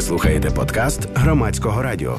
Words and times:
Ви 0.00 0.04
слухаєте 0.04 0.50
подкаст 0.50 1.08
громадського 1.14 1.82
радіо. 1.82 2.16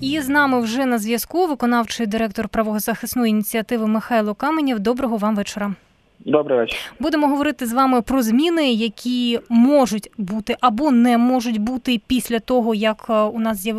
І 0.00 0.20
з 0.20 0.28
нами 0.28 0.60
вже 0.60 0.86
на 0.86 0.98
зв'язку 0.98 1.46
виконавчий 1.46 2.06
директор 2.06 2.48
правозахисної 2.48 3.30
ініціативи 3.30 3.86
Михайло 3.86 4.34
Каменєв. 4.34 4.80
Доброго 4.80 5.16
вам 5.16 5.36
вечора. 5.36 5.74
Добрий 6.18 6.58
вечір. 6.58 6.78
Будемо 7.00 7.26
говорити 7.26 7.66
з 7.66 7.72
вами 7.72 8.02
про 8.02 8.22
зміни, 8.22 8.72
які 8.72 9.40
можуть 9.48 10.10
бути 10.18 10.56
або 10.60 10.90
не 10.90 11.18
можуть 11.18 11.58
бути 11.58 12.00
після 12.06 12.38
того, 12.38 12.74
як 12.74 13.06
е, 13.10 13.12
у 13.12 13.38
нас 13.40 13.66
е, 13.66 13.74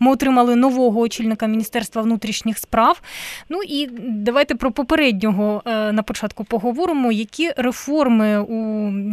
ми 0.00 0.12
отримали 0.12 0.56
нового 0.56 1.00
очільника 1.00 1.46
Міністерства 1.46 2.02
внутрішніх 2.02 2.58
справ. 2.58 3.02
Ну 3.48 3.62
і 3.68 3.86
давайте 4.08 4.54
про 4.54 4.72
попереднього 4.72 5.62
е, 5.66 5.92
на 5.92 6.02
початку 6.02 6.44
поговоримо, 6.44 7.12
які 7.12 7.52
реформи 7.56 8.38
у 8.38 8.54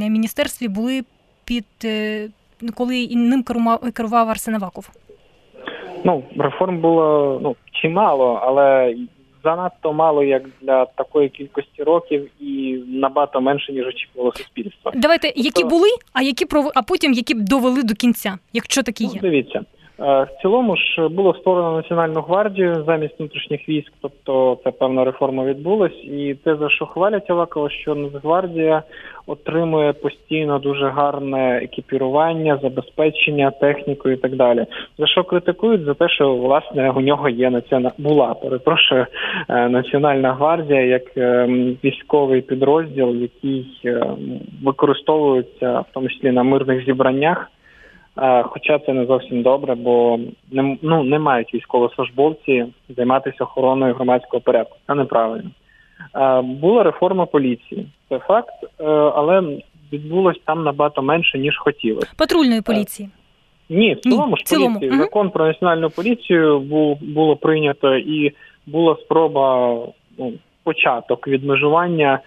міністерстві 0.10 0.68
були 0.68 1.04
під 1.46 1.66
коли 2.76 3.08
ним 3.12 3.44
керував 3.94 4.30
Арсен 4.30 4.56
Аваков? 4.56 4.90
Ну, 6.04 6.24
реформ 6.38 6.82
було 6.82 7.40
ну 7.44 7.56
чимало, 7.82 8.40
але 8.44 8.96
занадто 9.44 9.94
мало 9.94 10.24
як 10.24 10.44
для 10.62 10.86
такої 10.86 11.30
кількості 11.30 11.84
років 11.84 12.30
і 12.40 12.80
набагато 12.88 13.42
менше 13.42 13.74
ніж 13.74 13.88
очікувало 13.88 14.34
суспільство. 14.36 14.92
Давайте 14.96 15.28
тобто... 15.28 15.42
які 15.42 15.64
були, 15.64 15.90
а 16.14 16.22
які 16.22 16.46
а 16.76 16.82
потім 16.82 17.14
які 17.14 17.34
б 17.34 17.40
довели 17.40 17.84
до 17.84 17.94
кінця, 17.94 18.38
якщо 18.54 18.84
такі 18.84 19.04
ну, 19.04 19.12
є. 19.14 19.22
Дивіться. 19.22 19.62
Е, 20.02 20.24
в 20.24 20.42
цілому 20.42 20.76
ж 20.76 21.08
було 21.08 21.34
створено 21.34 21.72
національну 21.72 22.22
гвардію 22.22 22.84
замість 22.88 23.20
внутрішніх 23.20 23.70
військ, 23.70 23.92
тобто 24.02 24.58
це 24.64 24.72
певна 24.72 25.04
реформа 25.04 25.44
відбулась, 25.44 26.04
і 26.04 26.36
те 26.44 26.56
за 26.56 26.70
що 26.70 26.86
хвалять 26.86 27.30
Авакова, 27.30 27.70
що 27.70 27.96
Нацгвардія 27.96 28.84
отримує 29.28 29.94
постійно 29.94 30.60
дуже 30.60 30.90
гарне 30.90 31.58
екіпірування, 31.58 32.60
забезпечення, 32.62 33.52
техніку 33.52 34.10
і 34.10 34.18
так 34.18 34.36
далі. 34.36 34.66
За 34.98 35.08
що 35.08 35.24
критикують? 35.24 35.84
За 35.84 35.94
те, 35.94 36.10
що 36.10 36.36
власне 36.36 36.92
у 36.92 37.02
нього 37.02 37.30
є 37.30 37.50
націона... 37.50 37.92
була 37.98 38.34
перепрошую 38.34 39.06
е, 39.50 39.70
національна 39.70 40.34
гвардія 40.34 40.82
як 40.82 41.18
е, 41.18 41.46
військовий 41.84 42.42
підрозділ, 42.42 43.16
який 43.16 43.66
використовується 44.64 45.80
в 45.80 45.86
тому 45.94 46.10
числі 46.10 46.32
на 46.32 46.44
мирних 46.44 46.86
зібраннях. 46.86 47.52
Хоча 48.44 48.80
це 48.80 48.94
не 48.94 49.06
зовсім 49.06 49.42
добре, 49.42 49.76
бо 49.76 50.20
не 50.52 50.78
ну 50.82 51.04
не 51.04 51.20
мають 51.20 51.54
військовослужбовці 51.54 52.66
займатися 52.90 53.44
охороною 53.44 53.94
громадського 53.94 54.42
порядку. 54.42 54.78
Це 54.88 54.96
неправильно. 54.96 55.50
Була 56.44 56.84
реформа 56.84 57.26
поліції, 57.26 57.88
це 58.10 58.20
факт, 58.20 58.54
е, 58.64 58.84
але 58.86 59.44
відбулось 59.94 60.40
там 60.46 60.64
набагато 60.64 61.02
менше 61.02 61.40
ніж 61.40 61.58
хотілося. 61.58 62.12
Патрульної 62.18 62.62
поліції. 62.62 63.10
Ні, 63.70 63.94
в 63.94 64.00
цілому 64.00 64.38
ж 64.38 64.44
поліції. 64.50 64.92
Закон 64.92 65.30
про 65.30 65.48
національну 65.48 65.90
поліцію 65.90 66.60
був 66.60 66.98
було 67.02 67.36
прийнято 67.36 67.96
і 67.98 68.32
була 68.66 68.96
спроба 68.96 69.76
ну, 70.18 70.34
початок 70.64 71.28
відмежування 71.28 72.20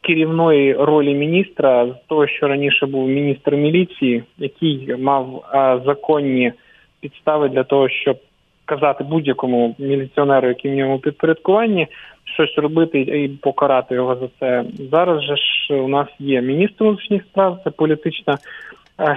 керівної 0.00 0.74
ролі 0.74 1.14
міністра 1.14 1.86
з 1.86 2.08
того, 2.08 2.26
що 2.26 2.48
раніше 2.48 2.86
був 2.86 3.08
міністр 3.08 3.54
міліції, 3.54 4.22
який 4.38 4.96
мав 4.98 5.44
законні 5.86 6.52
підстави 7.00 7.48
для 7.48 7.64
того, 7.64 7.88
щоб 7.88 8.18
казати 8.64 9.04
будь-якому 9.04 9.74
міліціонеру, 9.78 10.48
який 10.48 10.70
в 10.70 10.74
ньому 10.74 10.98
підпорядкуванні, 10.98 11.86
щось 12.24 12.58
робити 12.58 13.00
і 13.00 13.28
покарати 13.28 13.94
його 13.94 14.16
за 14.16 14.28
це. 14.40 14.64
Зараз 14.90 15.22
же 15.22 15.36
ж 15.36 15.74
у 15.74 15.88
нас 15.88 16.08
є 16.18 16.40
міністр 16.40 16.84
внутрішніх 16.84 17.22
справ, 17.22 17.58
це 17.64 17.70
політична 17.70 18.38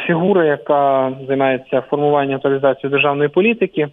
фігура, 0.08 0.46
яка 0.46 1.12
займається 1.28 1.82
формуванням 1.82 2.40
реалізацією 2.44 2.90
державної 2.92 3.30
політики. 3.30 3.88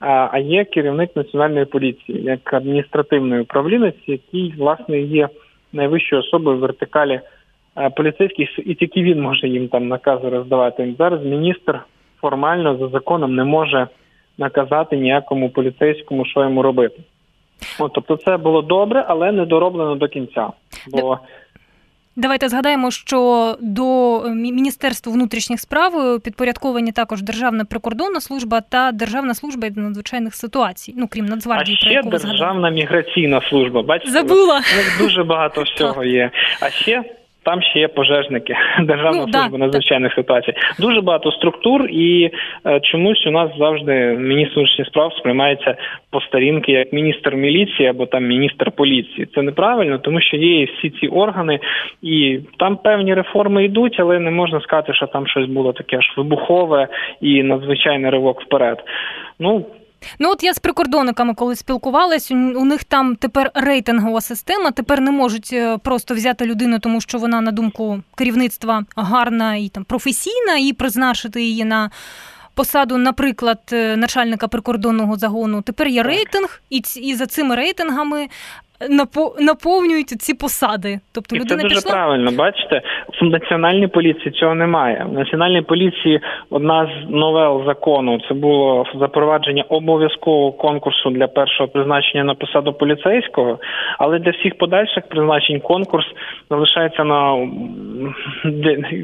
А 0.00 0.38
є 0.38 0.64
керівник 0.64 1.16
національної 1.16 1.64
поліції 1.64 2.22
як 2.22 2.54
адміністративний 2.54 3.40
управлінець, 3.40 4.02
який 4.06 4.54
власне 4.58 5.00
є 5.00 5.28
найвищою 5.72 6.22
особи 6.22 6.54
в 6.54 6.58
вертикалі 6.58 7.20
е, 7.76 7.90
поліцейських, 7.90 8.48
і 8.58 8.74
тільки 8.74 9.02
він 9.02 9.22
може 9.22 9.48
їм 9.48 9.68
там 9.68 9.88
накази 9.88 10.28
роздавати. 10.28 10.94
Зараз 10.98 11.24
міністр 11.24 11.80
формально 12.20 12.76
за 12.76 12.88
законом 12.88 13.34
не 13.34 13.44
може 13.44 13.88
наказати 14.38 14.96
ніякому 14.96 15.50
поліцейському, 15.50 16.24
що 16.24 16.40
йому 16.40 16.62
робити. 16.62 17.02
От, 17.78 17.92
Тобто, 17.92 18.16
це 18.16 18.36
було 18.36 18.62
добре, 18.62 19.04
але 19.08 19.32
не 19.32 19.46
дороблено 19.46 19.94
до 19.94 20.08
кінця. 20.08 20.48
Бо 20.92 21.18
Давайте 22.18 22.48
згадаємо, 22.48 22.90
що 22.90 23.56
до 23.60 24.20
Міністерства 24.34 25.12
внутрішніх 25.12 25.60
справ 25.60 26.20
підпорядковані 26.20 26.92
також 26.92 27.22
Державна 27.22 27.64
прикордонна 27.64 28.20
служба 28.20 28.60
та 28.60 28.92
Державна 28.92 29.34
служба 29.34 29.68
надзвичайних 29.76 30.34
ситуацій. 30.34 30.94
Ну 30.96 31.08
крім 31.10 31.26
Нацгвардії, 31.26 31.78
а 31.82 31.86
ще 31.86 32.02
про 32.02 32.10
Державна 32.10 32.36
згадали. 32.36 32.70
міграційна 32.70 33.40
служба. 33.50 33.82
Бачите, 33.82 34.10
забула 34.10 34.60
дуже 34.98 35.24
багато 35.24 35.62
всього 35.62 36.04
є. 36.04 36.30
А 36.60 36.70
ще 36.70 37.04
там 37.48 37.62
ще 37.62 37.78
є 37.78 37.88
пожежники, 37.88 38.54
Державна 38.82 39.26
ну, 39.26 39.32
служба 39.32 39.48
да, 39.52 39.58
надзвичайних 39.58 40.14
так. 40.14 40.24
ситуацій. 40.24 40.52
Дуже 40.78 41.00
багато 41.00 41.32
структур, 41.32 41.86
і 41.90 42.30
е, 42.66 42.80
чомусь 42.80 43.26
у 43.26 43.30
нас 43.30 43.50
завжди 43.58 43.92
міністр 44.18 44.54
внутрішніх 44.56 44.86
справ 44.86 45.12
сприймається 45.12 45.76
по 46.10 46.20
старінки 46.20 46.72
як 46.72 46.92
міністр 46.92 47.34
міліції 47.34 47.88
або 47.88 48.06
там 48.06 48.24
міністр 48.24 48.70
поліції. 48.70 49.28
Це 49.34 49.42
неправильно, 49.42 49.98
тому 49.98 50.20
що 50.20 50.36
є 50.36 50.64
всі 50.64 50.90
ці 50.90 51.06
органи, 51.06 51.60
і 52.02 52.38
там 52.58 52.76
певні 52.76 53.14
реформи 53.14 53.64
йдуть, 53.64 53.96
але 54.00 54.18
не 54.18 54.30
можна 54.30 54.60
сказати, 54.60 54.94
що 54.94 55.06
там 55.06 55.26
щось 55.26 55.46
було 55.46 55.72
таке 55.72 55.96
аж 55.96 56.12
вибухове 56.16 56.88
і 57.20 57.42
надзвичайний 57.42 58.10
ривок 58.10 58.42
вперед. 58.42 58.78
Ну 59.40 59.66
Ну 60.18 60.30
от 60.30 60.42
я 60.42 60.54
з 60.54 60.58
прикордонниками, 60.58 61.34
коли 61.34 61.56
спілкувалась, 61.56 62.30
у 62.30 62.64
них 62.64 62.84
там 62.84 63.16
тепер 63.16 63.50
рейтингова 63.54 64.20
система. 64.20 64.70
Тепер 64.70 65.00
не 65.00 65.10
можуть 65.10 65.50
е, 65.52 65.78
просто 65.78 66.14
взяти 66.14 66.46
людину, 66.46 66.78
тому 66.78 67.00
що 67.00 67.18
вона, 67.18 67.40
на 67.40 67.50
думку 67.50 68.02
керівництва, 68.16 68.84
гарна 68.96 69.56
і 69.56 69.68
там 69.68 69.84
професійна, 69.84 70.56
і 70.56 70.72
призначити 70.72 71.42
її 71.42 71.64
на. 71.64 71.90
Посаду, 72.54 72.96
наприклад, 72.96 73.58
е, 73.72 73.96
начальника 73.96 74.48
прикордонного 74.48 75.16
загону, 75.16 75.62
тепер 75.62 75.88
є 75.88 76.02
рейтинг, 76.02 76.62
і 76.70 76.82
і 76.96 77.14
за 77.14 77.26
цими 77.26 77.54
рейтингами 77.54 78.28
наповнюють 79.40 80.08
ці 80.08 80.34
посади. 80.34 81.00
Тобто 81.14 81.36
і 81.36 81.38
людина 81.38 81.56
це 81.56 81.62
дуже 81.62 81.74
пішла... 81.74 81.92
правильно. 81.92 82.30
Бачите, 82.32 82.82
в 83.20 83.24
національній 83.24 83.86
поліції 83.86 84.30
цього 84.30 84.54
немає. 84.54 85.06
В 85.10 85.12
національній 85.12 85.62
поліції 85.62 86.20
одна 86.50 86.86
з 86.86 87.10
новел 87.10 87.64
закону 87.66 88.20
це 88.28 88.34
було 88.34 88.86
запровадження 88.94 89.64
обов'язкового 89.68 90.52
конкурсу 90.52 91.10
для 91.10 91.26
першого 91.26 91.68
призначення 91.68 92.24
на 92.24 92.34
посаду 92.34 92.72
поліцейського, 92.72 93.58
але 93.98 94.18
для 94.18 94.30
всіх 94.30 94.58
подальших 94.58 95.08
призначень 95.08 95.60
конкурс 95.60 96.06
залишається 96.50 97.04
на 97.04 97.48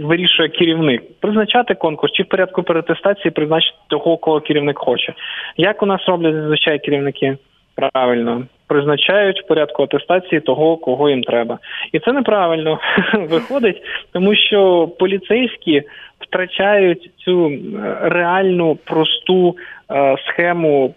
вирішує 0.02 0.48
керівник. 0.48 1.02
Призначати 1.20 1.74
конкурс 1.74 2.12
чи 2.12 2.22
в 2.22 2.28
порядку 2.28 2.62
перетестації 2.62 3.30
призначити 3.30 3.76
того, 3.88 4.16
кого 4.16 4.40
керівник 4.40 4.78
хоче. 4.78 5.14
Як 5.56 5.82
у 5.82 5.86
нас 5.86 6.00
роблять 6.06 6.34
зазвичай 6.34 6.78
керівники? 6.78 7.36
Правильно 7.76 8.42
призначають 8.66 9.40
в 9.40 9.46
порядку 9.46 9.82
атестації 9.82 10.40
того, 10.40 10.76
кого 10.76 11.10
їм 11.10 11.22
треба, 11.22 11.58
і 11.92 11.98
це 11.98 12.12
неправильно 12.12 12.78
виходить, 13.14 13.82
тому 14.12 14.34
що 14.34 14.88
поліцейські 14.98 15.82
втрачають 16.20 17.10
цю 17.16 17.48
е, 17.48 17.58
реальну 18.02 18.78
просту 18.84 19.56
е, 19.90 20.16
схему. 20.26 20.94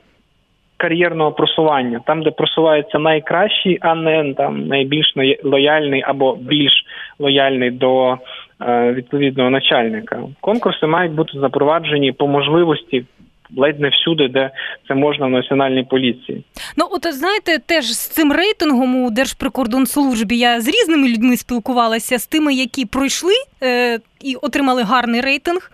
Кар'єрного 0.79 1.31
просування, 1.31 2.01
там, 2.06 2.23
де 2.23 2.31
просувається 2.31 3.00
найкращий, 3.00 3.77
а 3.81 3.95
не 3.95 4.33
там 4.33 4.67
найбільш 4.67 5.13
лояльний 5.44 6.03
або 6.07 6.35
більш 6.35 6.72
лояльний 7.19 7.72
до 7.72 8.17
е, 8.61 8.94
відповідного 8.94 9.50
начальника. 9.50 10.19
Конкурси 10.41 10.88
мають 10.88 11.12
бути 11.12 11.39
запроваджені 11.39 12.12
по 12.12 12.27
можливості 12.27 13.03
ледь 13.57 13.79
не 13.79 13.89
всюди, 13.89 14.27
де 14.27 14.51
це 14.88 14.94
можна 14.94 15.25
в 15.25 15.29
національній 15.29 15.83
поліції. 15.83 16.44
Ну 16.77 16.88
от 16.91 17.13
знаєте, 17.13 17.59
теж 17.65 17.85
з 17.94 18.07
цим 18.07 18.31
рейтингом 18.31 18.95
у 18.95 19.09
Держприкордонслужбі 19.09 20.38
я 20.38 20.61
з 20.61 20.67
різними 20.67 21.09
людьми 21.09 21.38
спілкувалася 21.38 22.19
з 22.19 22.27
тими, 22.27 22.53
які 22.53 22.85
пройшли 22.85 23.33
е, 23.63 23.99
і 24.21 24.35
отримали 24.35 24.83
гарний 24.83 25.21
рейтинг. 25.21 25.71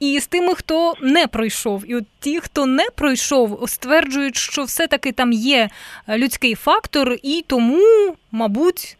І 0.00 0.20
з 0.20 0.26
тими, 0.26 0.54
хто 0.54 0.94
не 1.02 1.26
пройшов, 1.26 1.84
і 1.88 1.96
от 1.96 2.04
ті, 2.20 2.40
хто 2.40 2.66
не 2.66 2.86
пройшов, 2.94 3.64
стверджують, 3.66 4.36
що 4.36 4.62
все 4.62 4.86
таки 4.86 5.12
там 5.12 5.32
є 5.32 5.68
людський 6.08 6.54
фактор, 6.54 7.16
і 7.22 7.44
тому, 7.46 8.14
мабуть, 8.32 8.96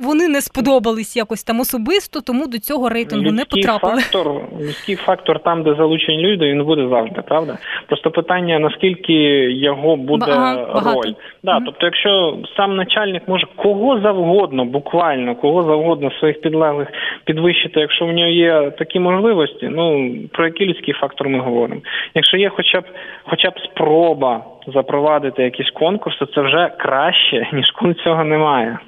вони 0.00 0.28
не 0.28 0.40
сподобались 0.40 1.16
якось 1.16 1.44
там 1.44 1.60
особисто, 1.60 2.20
тому 2.20 2.46
до 2.46 2.58
цього 2.58 2.88
рейтингу 2.88 3.24
людський 3.24 3.38
не 3.38 3.44
потрапили. 3.44 4.00
Фактор, 4.00 4.26
людський 4.60 4.96
фактор 4.96 5.38
там, 5.38 5.62
де 5.62 5.74
залучені 5.74 6.18
люди, 6.18 6.50
він 6.50 6.64
буде 6.64 6.88
завжди, 6.88 7.22
правда? 7.22 7.58
Просто 7.86 8.10
питання, 8.10 8.58
наскільки 8.58 9.12
його 9.52 9.96
буде 9.96 10.26
Багато. 10.26 10.80
роль. 10.84 11.12
Да, 11.42 11.58
mm 11.58 11.62
Тобто, 11.64 11.86
якщо 11.86 12.38
сам 12.56 12.76
начальник 12.76 13.22
може 13.28 13.46
кого 13.56 14.00
завгодно, 14.00 14.64
буквально, 14.64 15.36
кого 15.36 15.62
завгодно 15.62 16.10
своїх 16.10 16.40
підлеглих 16.40 16.88
підвищити, 17.24 17.80
якщо 17.80 18.06
в 18.06 18.12
нього 18.12 18.28
є 18.28 18.70
такі 18.70 19.00
можливості, 19.00 19.68
ну 19.68 20.14
про 20.32 20.44
який 20.44 20.66
людський 20.66 20.94
фактор 20.94 21.28
ми 21.28 21.38
говоримо? 21.38 21.80
Якщо 22.14 22.36
є 22.36 22.48
хоча 22.48 22.80
б 22.80 22.84
хоча 23.24 23.50
б 23.50 23.54
спроба 23.64 24.44
запровадити 24.74 25.42
якісь 25.42 25.70
конкурси, 25.70 26.26
це 26.34 26.40
вже 26.40 26.72
краще, 26.78 27.48
ніж 27.52 27.70
коли 27.70 27.94
цього 27.94 28.24
немає. 28.24 28.78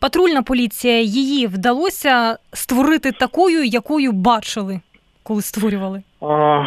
Патрульна 0.00 0.42
поліція 0.42 1.00
її 1.00 1.46
вдалося 1.46 2.38
створити 2.52 3.12
такою, 3.12 3.64
якою 3.64 4.12
бачили, 4.12 4.80
коли 5.22 5.42
створювали. 5.42 6.02
А, 6.22 6.62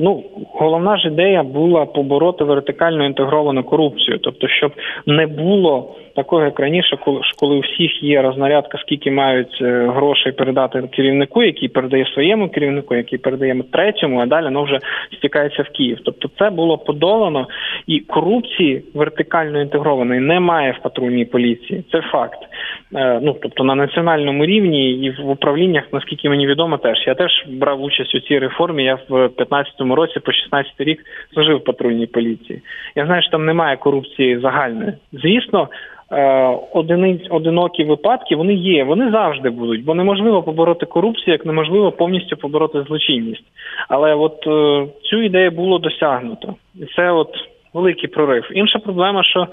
ну, 0.00 0.24
головна 0.52 0.98
ж 0.98 1.08
ідея 1.08 1.42
була 1.42 1.86
побороти 1.86 2.44
вертикально 2.44 3.06
інтегровану 3.06 3.64
корупцію, 3.64 4.18
тобто, 4.18 4.48
щоб 4.48 4.72
не 5.06 5.26
було 5.26 5.96
такого, 6.16 6.44
як 6.44 6.60
раніше, 6.60 6.96
коли 7.04 7.20
коли 7.38 7.56
у 7.56 7.60
всіх 7.60 8.02
є 8.02 8.22
рознарядка, 8.22 8.78
скільки 8.78 9.10
мають 9.10 9.58
е, 9.60 9.86
грошей 9.94 10.32
передати 10.32 10.82
керівнику, 10.82 11.42
який 11.42 11.68
передає 11.68 12.06
своєму 12.06 12.48
керівнику, 12.48 12.94
який 12.94 13.18
передає 13.18 13.54
третьому, 13.72 14.20
а 14.20 14.26
далі 14.26 14.44
воно 14.44 14.62
вже 14.62 14.78
стікається 15.16 15.62
в 15.62 15.68
Київ. 15.68 15.98
Тобто, 16.04 16.30
це 16.38 16.50
було 16.50 16.78
подолано, 16.78 17.46
і 17.86 18.00
корупції 18.00 18.84
вертикально 18.94 19.60
інтегрованої 19.60 20.20
немає 20.20 20.76
в 20.78 20.82
патрульній 20.82 21.24
поліції. 21.24 21.84
Це 21.92 22.00
факт. 22.00 22.38
Е, 22.94 23.20
ну 23.22 23.36
тобто 23.42 23.64
на 23.64 23.74
національному 23.74 24.46
рівні 24.46 24.90
і 24.90 25.10
в 25.10 25.30
управліннях, 25.30 25.84
наскільки 25.92 26.28
мені 26.28 26.46
відомо, 26.46 26.78
теж 26.78 27.06
я 27.06 27.14
теж 27.14 27.30
брав 27.48 27.82
участь 27.82 28.14
у 28.14 28.20
цій 28.20 28.38
реформі. 28.38 28.84
Я 28.84 28.94
в 28.94 28.98
2015 29.08 29.80
році 29.80 30.20
по 30.20 30.32
16 30.32 30.72
рік 30.78 31.00
служив 31.34 31.56
в 31.56 31.64
патрульній 31.64 32.06
поліції. 32.06 32.62
Я 32.96 33.06
знаю, 33.06 33.22
що 33.22 33.30
там 33.30 33.46
немає 33.46 33.76
корупції 33.76 34.38
загальної. 34.38 34.92
Звісно. 35.12 35.68
Е, 36.14 36.58
одиниць 36.72 37.26
одинокі 37.30 37.84
випадки 37.84 38.36
вони 38.36 38.54
є, 38.54 38.84
вони 38.84 39.10
завжди 39.10 39.50
будуть, 39.50 39.84
бо 39.84 39.94
неможливо 39.94 40.42
побороти 40.42 40.86
корупцію, 40.86 41.32
як 41.32 41.46
неможливо 41.46 41.92
повністю 41.92 42.36
побороти 42.36 42.82
злочинність. 42.82 43.44
Але 43.88 44.14
от 44.14 44.46
е, 44.46 44.86
цю 45.02 45.22
ідею 45.22 45.50
було 45.50 45.78
досягнуто, 45.78 46.54
і 46.74 46.84
це 46.96 47.10
от 47.10 47.28
великий 47.74 48.08
прорив. 48.08 48.50
Інша 48.54 48.78
проблема, 48.78 49.22
що 49.24 49.40
е, 49.40 49.48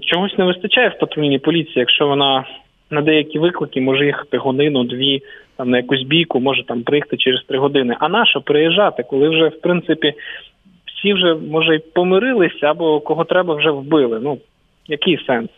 чогось 0.00 0.38
не 0.38 0.44
вистачає 0.44 0.88
в 0.88 0.98
патрульній 0.98 1.38
поліції, 1.38 1.74
якщо 1.76 2.06
вона 2.06 2.44
на 2.90 3.02
деякі 3.02 3.38
виклики 3.38 3.80
може 3.80 4.06
їхати 4.06 4.38
годину-дві, 4.38 5.22
там 5.56 5.70
на 5.70 5.76
якусь 5.76 6.02
бійку, 6.02 6.40
може 6.40 6.66
там 6.66 6.82
приїхати 6.82 7.16
через 7.16 7.42
три 7.42 7.58
години. 7.58 7.96
А 8.00 8.08
на 8.08 8.26
що 8.26 8.40
приїжджати, 8.40 9.02
коли 9.02 9.28
вже 9.28 9.48
в 9.48 9.60
принципі 9.60 10.14
всі 10.86 11.14
вже 11.14 11.34
може 11.34 11.76
й 11.76 11.82
помирилися 11.94 12.66
або 12.66 13.00
кого 13.00 13.24
треба 13.24 13.54
вже 13.54 13.70
вбили. 13.70 14.20
Ну 14.22 14.38
який 14.86 15.24
сенс? 15.26 15.50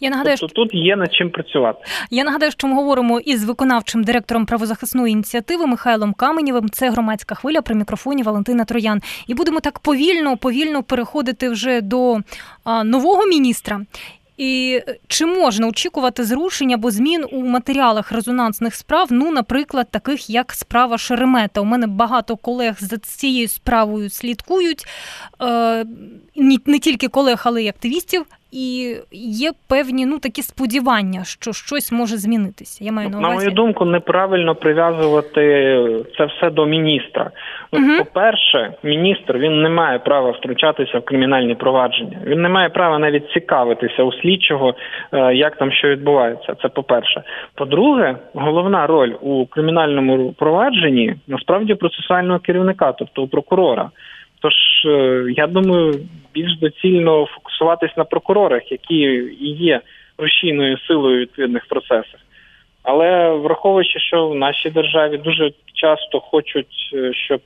Я 0.00 0.10
нагадаю, 0.10 0.36
тобто 0.40 0.54
тут 0.54 0.74
є 0.74 0.96
над 0.96 1.14
чим 1.14 1.30
працювати. 1.30 1.78
Я 2.10 2.24
нагадаю, 2.24 2.52
що 2.52 2.66
ми 2.66 2.74
говоримо 2.74 3.20
із 3.20 3.44
виконавчим 3.44 4.04
директором 4.04 4.46
правозахисної 4.46 5.12
ініціативи 5.12 5.66
Михайлом 5.66 6.12
Каменєвим. 6.12 6.70
Це 6.70 6.90
громадська 6.90 7.34
хвиля 7.34 7.62
при 7.62 7.74
мікрофоні 7.74 8.22
Валентина 8.22 8.64
Троян. 8.64 9.02
І 9.26 9.34
будемо 9.34 9.60
так 9.60 9.78
повільно, 9.78 10.36
повільно 10.36 10.82
переходити 10.82 11.48
вже 11.48 11.80
до 11.80 12.18
а, 12.64 12.84
нового 12.84 13.26
міністра. 13.26 13.80
І 14.36 14.80
чи 15.06 15.26
можна 15.26 15.68
очікувати 15.68 16.24
зрушень 16.24 16.72
або 16.72 16.90
змін 16.90 17.24
у 17.32 17.42
матеріалах 17.42 18.12
резонансних 18.12 18.74
справ? 18.74 19.08
Ну, 19.10 19.30
наприклад, 19.30 19.90
таких 19.90 20.30
як 20.30 20.52
справа 20.52 20.98
Шеремета. 20.98 21.60
У 21.60 21.64
мене 21.64 21.86
багато 21.86 22.36
колег 22.36 22.76
за 22.80 22.98
цією 22.98 23.48
справою 23.48 24.10
слідкують 24.10 24.86
е, 25.42 25.84
не 26.66 26.78
тільки 26.78 27.08
колег, 27.08 27.42
але 27.44 27.62
й 27.62 27.68
активістів 27.68 28.26
і 28.54 28.96
є 29.12 29.50
певні 29.68 30.06
ну 30.06 30.18
такі 30.18 30.42
сподівання, 30.42 31.24
що 31.24 31.52
щось 31.52 31.92
може 31.92 32.16
змінитися. 32.16 32.84
Я 32.84 32.92
маю 32.92 33.08
на 33.08 33.18
увазі. 33.18 33.32
на 33.32 33.36
мою 33.36 33.50
думку, 33.50 33.84
неправильно 33.84 34.54
прив'язувати 34.54 35.42
це 36.18 36.24
все 36.24 36.50
до 36.50 36.66
міністра. 36.66 37.30
Угу. 37.72 37.98
По 37.98 38.04
перше, 38.04 38.74
міністр 38.82 39.38
він 39.38 39.62
не 39.62 39.68
має 39.68 39.98
права 39.98 40.30
втручатися 40.30 40.98
в 40.98 41.04
кримінальні 41.04 41.54
провадження. 41.54 42.18
Він 42.26 42.42
не 42.42 42.48
має 42.48 42.68
права 42.68 42.98
навіть 42.98 43.30
цікавитися 43.30 44.02
у 44.02 44.12
слідчого, 44.12 44.74
е, 45.12 45.34
як 45.34 45.56
там 45.56 45.72
що 45.72 45.88
відбувається. 45.88 46.54
Це 46.62 46.68
по 46.68 46.82
перше. 46.82 47.22
По-друге, 47.54 48.16
головна 48.34 48.86
роль 48.86 49.12
у 49.20 49.46
кримінальному 49.46 50.32
провадженні 50.32 51.14
насправді 51.26 51.74
процесуального 51.74 52.38
керівника, 52.38 52.92
тобто 52.92 53.22
у 53.22 53.28
прокурора. 53.28 53.90
Тож 54.44 54.54
е, 54.86 55.24
я 55.36 55.46
думаю, 55.46 55.94
більш 56.34 56.58
доцільно 56.58 57.26
фокусуватись 57.26 57.96
на 57.96 58.04
прокурорах, 58.04 58.72
які 58.72 58.94
і 59.40 59.52
є 59.52 59.80
рушійною 60.18 60.78
силою 60.78 61.20
відповідних 61.20 61.66
процесів. 61.66 62.18
Але 62.82 63.30
враховуючи, 63.30 63.98
що 63.98 64.28
в 64.28 64.34
нашій 64.34 64.70
державі 64.70 65.16
дуже 65.16 65.52
часто 65.74 66.20
хочуть, 66.20 66.90
е, 66.94 67.12
щоб 67.14 67.40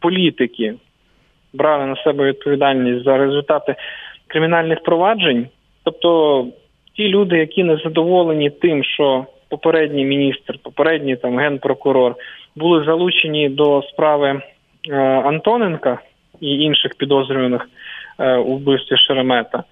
політики 0.00 0.74
брали 1.52 1.86
на 1.86 1.96
себе 1.96 2.24
відповідальність 2.24 3.04
за 3.04 3.18
результати 3.18 3.74
кримінальних 4.26 4.82
проваджень, 4.82 5.46
тобто 5.84 6.46
ті 6.96 7.08
люди, 7.08 7.38
які 7.38 7.64
не 7.64 7.76
задоволені 7.76 8.50
тим, 8.50 8.84
що 8.84 9.26
попередній 9.48 10.04
міністр, 10.04 10.58
попередній 10.62 11.16
там 11.16 11.38
генпрокурор 11.38 12.14
були 12.56 12.84
залучені 12.84 13.48
до 13.48 13.82
справи 13.82 14.42
е, 14.90 14.96
Антоненка 15.00 15.98
і 16.40 16.46
інших 16.46 16.94
підозрюваних 16.94 17.68
е, 18.18 18.36
у 18.36 18.56
вбивстві 18.56 18.96
Шеремета. 18.96 19.64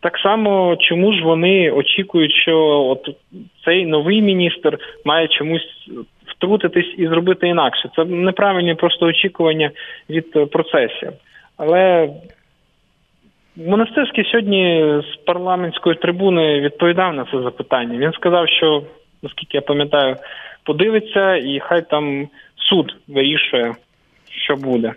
Так 0.00 0.18
само, 0.18 0.76
чому 0.80 1.12
ж 1.12 1.22
вони 1.24 1.70
очікують, 1.70 2.32
що 2.32 2.58
от 2.66 3.16
цей 3.64 3.86
новий 3.86 4.22
міністр 4.22 4.78
має 5.04 5.28
чомусь 5.28 5.88
втрутитись 6.26 6.94
і 6.98 7.06
зробити 7.06 7.48
інакше. 7.48 7.90
Це 7.96 8.04
неправильні 8.04 8.74
просто 8.74 9.06
очікування 9.06 9.70
від 10.10 10.50
процесів. 10.50 11.12
Але 11.56 12.10
Монастирський 13.56 14.24
сьогодні 14.24 14.84
з 15.12 15.16
парламентської 15.16 15.96
трибуни 15.96 16.60
відповідав 16.60 17.14
на 17.14 17.24
це 17.24 17.42
запитання. 17.42 17.98
Він 17.98 18.12
сказав, 18.12 18.48
що 18.48 18.82
наскільки 19.22 19.56
я 19.56 19.60
пам'ятаю, 19.60 20.16
подивиться, 20.64 21.36
і 21.36 21.60
хай 21.60 21.88
там 21.88 22.28
суд 22.56 22.96
вирішує, 23.08 23.74
що 24.30 24.56
буде. 24.56 24.92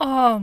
А, 0.00 0.40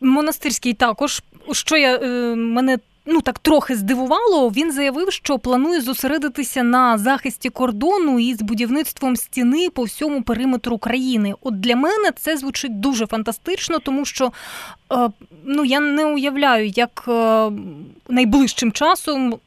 Монастирський 0.00 0.74
також, 0.74 1.22
що 1.52 1.76
я 1.76 1.96
е, 1.96 2.34
мене 2.34 2.78
ну 3.06 3.20
так 3.20 3.38
трохи 3.38 3.76
здивувало, 3.76 4.48
він 4.48 4.72
заявив, 4.72 5.12
що 5.12 5.38
планує 5.38 5.80
зосередитися 5.80 6.62
на 6.62 6.98
захисті 6.98 7.50
кордону 7.50 8.18
із 8.20 8.42
будівництвом 8.42 9.16
стіни 9.16 9.70
по 9.70 9.82
всьому 9.82 10.22
периметру 10.22 10.78
країни. 10.78 11.34
От 11.40 11.60
для 11.60 11.76
мене 11.76 12.10
це 12.16 12.36
звучить 12.36 12.80
дуже 12.80 13.06
фантастично, 13.06 13.78
тому 13.78 14.04
що 14.04 14.32
е, 14.92 15.08
ну 15.44 15.64
я 15.64 15.80
не 15.80 16.04
уявляю, 16.04 16.66
як 16.66 17.04
е, 17.08 17.50
найближчим 18.08 18.72
часом 18.72 19.38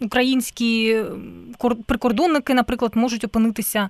українські 0.00 1.02
прикордонники, 1.86 2.54
наприклад, 2.54 2.92
можуть 2.94 3.24
опинитися 3.24 3.88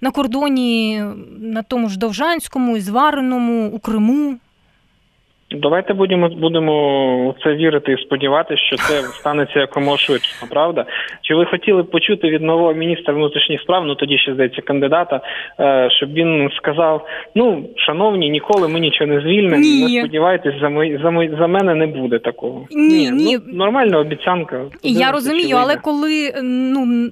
на 0.00 0.10
кордоні 0.10 1.02
на 1.40 1.62
тому 1.62 1.88
ж 1.88 1.98
Довжанському, 1.98 2.76
і 2.76 2.80
Звареному, 2.80 3.70
у 3.70 3.78
Криму. 3.78 4.38
Давайте 5.50 5.94
будемо 5.94 6.28
будемо 6.28 7.34
це 7.42 7.54
вірити 7.54 7.92
і 7.92 8.04
сподіватися, 8.06 8.62
що 8.62 8.76
це 8.76 9.02
станеться 9.02 9.60
якомога 9.60 9.96
швидше. 9.98 10.46
Правда? 10.50 10.86
Чи 11.22 11.34
ви 11.34 11.46
хотіли 11.46 11.82
б 11.82 11.90
почути 11.90 12.30
від 12.30 12.42
нового 12.42 12.72
міністра 12.72 13.14
внутрішніх 13.14 13.60
справ? 13.60 13.86
Ну 13.86 13.94
тоді 13.94 14.18
ще 14.18 14.34
здається 14.34 14.62
кандидата, 14.62 15.20
е, 15.60 15.88
щоб 15.90 16.12
він 16.12 16.50
сказав: 16.56 17.06
ну, 17.34 17.68
шановні, 17.76 18.30
ніколи 18.30 18.68
ми 18.68 18.80
нічого 18.80 19.12
не 19.12 19.20
звільнимо. 19.20 19.56
Не 19.56 19.98
сподівайтесь, 19.98 20.54
за 20.60 20.68
мої 20.68 21.00
за 21.02 21.10
мої 21.10 21.36
за 21.38 21.46
мене 21.46 21.74
не 21.74 21.86
буде 21.86 22.18
такого. 22.18 22.66
Ні, 22.70 23.10
ні. 23.10 23.38
Ну, 23.46 23.56
нормальна 23.56 23.98
обіцянка. 23.98 24.60
Я 24.82 25.12
розумію, 25.12 25.56
але 25.60 25.76
коли 25.76 26.32
ну 26.42 27.10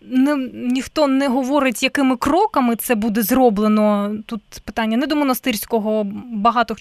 не, 0.00 0.36
ніхто 0.52 1.06
не 1.06 1.28
говорить, 1.28 1.82
якими 1.82 2.16
кроками 2.16 2.76
це 2.76 2.94
буде 2.94 3.22
зроблено. 3.22 4.16
Тут 4.26 4.42
питання 4.64 4.96
не 4.96 5.06
до 5.06 5.16
монастирського. 5.16 6.04
Багато 6.32 6.76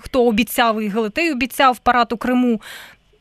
хто 0.00 0.24
обіцяв 0.24 0.82
і 0.82 0.88
Галитей 0.88 1.32
обіцяв 1.32 1.78
парад 1.78 2.12
у 2.12 2.16
Криму. 2.16 2.60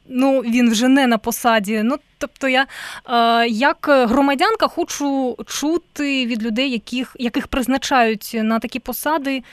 Ну, 0.07 0.39
він 0.39 0.71
вже 0.71 0.87
не 0.87 1.07
на 1.07 1.17
посаді. 1.17 1.81
Ну, 1.83 1.95
тобто, 2.17 2.47
я 2.47 2.67
е, 3.09 3.47
як 3.47 3.85
громадянка 3.89 4.67
хочу 4.67 5.37
чути 5.47 6.25
від 6.25 6.43
людей, 6.43 6.71
яких 6.71 7.15
яких 7.19 7.47
призначають 7.47 8.31
на 8.33 8.59
такі 8.59 8.79
посади 8.79 9.43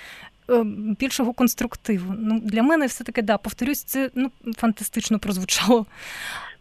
е, 0.50 0.62
більшого 0.98 1.32
конструктиву. 1.32 2.14
Ну, 2.18 2.40
Для 2.44 2.62
мене 2.62 2.86
все 2.86 3.04
таки 3.04 3.22
да, 3.22 3.38
повторюсь, 3.38 3.82
це 3.82 4.10
ну, 4.14 4.30
фантастично 4.56 5.18
прозвучало. 5.18 5.86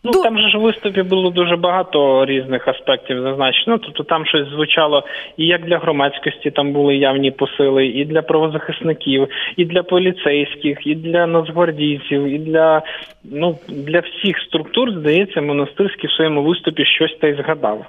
Ну 0.03 0.11
там 0.23 0.39
же 0.39 0.49
ж 0.49 0.57
в 0.57 0.61
виступі 0.61 1.01
було 1.01 1.29
дуже 1.29 1.55
багато 1.55 2.25
різних 2.25 2.67
аспектів 2.67 3.21
зазначено. 3.21 3.77
Тобто 3.77 4.03
там 4.03 4.25
щось 4.25 4.47
звучало 4.47 5.03
і 5.37 5.45
як 5.45 5.65
для 5.65 5.77
громадськості 5.77 6.51
там 6.51 6.71
були 6.71 6.95
явні 6.95 7.31
посили, 7.31 7.87
і 7.87 8.05
для 8.05 8.21
правозахисників, 8.21 9.27
і 9.57 9.65
для 9.65 9.83
поліцейських, 9.83 10.87
і 10.87 10.95
для 10.95 11.27
нацгвардійців, 11.27 12.23
і 12.25 12.37
для 12.37 12.81
ну 13.23 13.57
для 13.67 13.99
всіх 13.99 14.39
структур 14.39 14.91
здається, 14.91 15.41
монастирський 15.41 16.09
в 16.09 16.13
своєму 16.13 16.43
виступі 16.43 16.85
щось 16.85 17.17
та 17.21 17.27
й 17.27 17.33
згадав. 17.33 17.85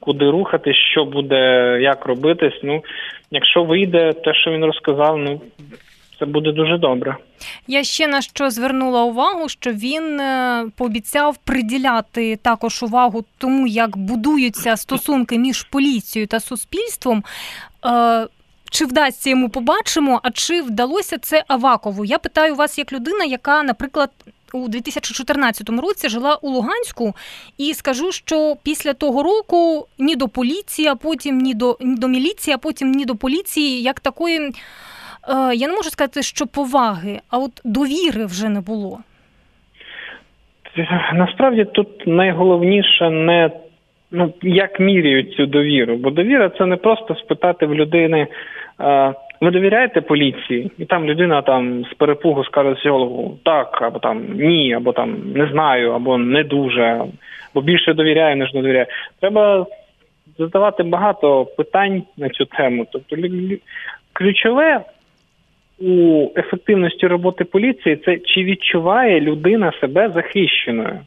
Куди 0.00 0.30
рухати, 0.30 0.74
що 0.74 1.04
буде, 1.04 1.78
як 1.82 2.06
робитись. 2.06 2.60
Ну, 2.62 2.82
якщо 3.30 3.62
вийде 3.62 4.12
те, 4.12 4.34
що 4.34 4.50
він 4.50 4.64
розказав, 4.64 5.18
ну 5.18 5.40
це 6.18 6.26
буде 6.26 6.52
дуже 6.52 6.78
добре. 6.78 7.16
Я 7.66 7.84
ще 7.84 8.08
на 8.08 8.22
що 8.22 8.50
звернула 8.50 9.02
увагу, 9.04 9.48
що 9.48 9.72
він 9.72 10.20
е, 10.20 10.64
пообіцяв 10.76 11.36
приділяти 11.36 12.36
також 12.36 12.82
увагу 12.82 13.24
тому, 13.38 13.66
як 13.66 13.96
будуються 13.96 14.76
стосунки 14.76 15.38
між 15.38 15.62
поліцією 15.62 16.26
та 16.26 16.40
суспільством. 16.40 17.24
Е, 17.86 18.26
чи 18.70 18.84
вдасться 18.84 19.30
йому 19.30 19.48
побачимо, 19.48 20.20
а 20.22 20.30
чи 20.30 20.62
вдалося 20.62 21.18
це 21.18 21.44
Авакову? 21.48 22.04
Я 22.04 22.18
питаю 22.18 22.54
вас 22.54 22.78
як 22.78 22.92
людина, 22.92 23.24
яка, 23.24 23.62
наприклад, 23.62 24.10
у 24.52 24.68
2014 24.68 25.68
році 25.68 26.08
жила 26.08 26.34
у 26.34 26.50
Луганську, 26.50 27.14
і 27.58 27.74
скажу, 27.74 28.12
що 28.12 28.56
після 28.62 28.94
того 28.94 29.22
року 29.22 29.86
ні 29.98 30.16
до 30.16 30.28
поліції, 30.28 30.88
а 30.88 30.94
потім 30.94 31.38
ні 31.38 31.54
до 31.54 31.78
ні 31.80 31.96
до 31.96 32.08
міліції, 32.08 32.54
а 32.54 32.58
потім 32.58 32.92
ні 32.92 33.04
до 33.04 33.16
поліції, 33.16 33.82
як 33.82 34.00
такої 34.00 34.52
я 35.54 35.66
не 35.66 35.72
можу 35.72 35.90
сказати, 35.90 36.22
що 36.22 36.46
поваги, 36.46 37.20
а 37.30 37.38
от 37.38 37.60
довіри 37.64 38.26
вже 38.26 38.48
не 38.48 38.60
було. 38.60 38.98
Насправді 41.12 41.64
тут 41.64 42.06
найголовніше 42.06 43.10
не 43.10 43.50
ну 44.10 44.32
як 44.42 44.80
міряють 44.80 45.32
цю 45.32 45.46
довіру, 45.46 45.96
бо 45.96 46.10
довіра 46.10 46.48
це 46.48 46.66
не 46.66 46.76
просто 46.76 47.14
спитати 47.14 47.66
в 47.66 47.74
людини. 47.74 48.26
Е, 48.80 49.14
ви 49.40 49.50
довіряєте 49.50 50.00
поліції, 50.00 50.70
і 50.78 50.84
там 50.84 51.04
людина 51.04 51.42
там 51.42 51.84
з 51.84 51.94
перепугу 51.94 52.44
скаже 52.44 52.74
психологу 52.74 53.38
так, 53.44 53.82
або 53.82 53.98
там 53.98 54.22
ні, 54.34 54.74
або 54.74 54.92
там 54.92 55.16
не 55.34 55.48
знаю, 55.52 55.92
або 55.92 56.18
не 56.18 56.44
дуже, 56.44 56.82
або 57.50 57.62
більше 57.62 57.94
довіряю, 57.94 58.36
ніж 58.36 58.54
не 58.54 58.62
довіряю. 58.62 58.86
Треба 59.20 59.66
задавати 60.38 60.82
багато 60.82 61.44
питань 61.44 62.02
на 62.16 62.28
цю 62.28 62.44
тему. 62.44 62.86
Тобто, 62.92 63.16
ключове 64.12 64.80
у 65.78 66.28
ефективності 66.36 67.06
роботи 67.06 67.44
поліції 67.44 67.96
це 67.96 68.18
чи 68.18 68.44
відчуває 68.44 69.20
людина 69.20 69.72
себе 69.80 70.10
захищеною, 70.14 71.00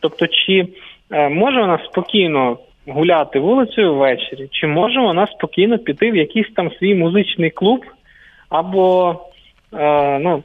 тобто, 0.00 0.26
чи 0.26 0.66
е, 1.10 1.28
може 1.28 1.60
вона 1.60 1.78
спокійно 1.84 2.58
гуляти 2.86 3.38
вулицею 3.38 3.94
ввечері, 3.94 4.48
чи 4.50 4.66
може 4.66 5.00
вона 5.00 5.26
спокійно 5.26 5.78
піти 5.78 6.10
в 6.10 6.16
якийсь 6.16 6.52
там 6.56 6.70
свій 6.70 6.94
музичний 6.94 7.50
клуб, 7.50 7.84
або 8.48 9.16
е, 9.72 10.18
ну 10.18 10.42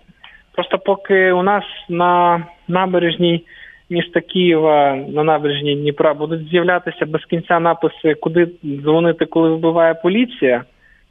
просто 0.56 0.78
поки 0.78 1.32
у 1.32 1.44
нас 1.44 1.64
на 1.90 2.44
набережній 2.68 3.46
міста 3.90 4.22
Києва 4.22 4.96
на 4.96 5.24
набережній 5.24 5.76
Дніпра 5.76 6.14
будуть 6.14 6.50
з'являтися 6.50 7.06
без 7.06 7.26
кінця 7.26 7.60
написи, 7.60 8.14
куди 8.14 8.48
дзвонити, 8.64 9.26
коли 9.26 9.50
вбиває 9.50 9.94
поліція 9.94 10.64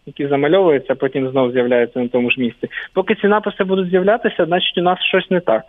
які 0.07 0.29
замальовуються, 0.29 0.95
потім 0.95 1.31
знову 1.31 1.53
з'являються 1.53 2.01
на 2.01 2.09
тому 2.09 2.31
ж 2.31 2.41
місці. 2.41 2.69
Поки 2.93 3.15
ці 3.15 3.27
написи 3.27 3.65
будуть 3.65 3.91
з'являтися, 3.91 4.47
значить 4.47 4.79
у 4.79 4.83
нас 4.83 4.99
щось 5.01 5.31
не 5.31 5.41
так. 5.41 5.63